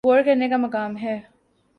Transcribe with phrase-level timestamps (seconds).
[0.05, 1.19] غور کرنے کا مقام ہے۔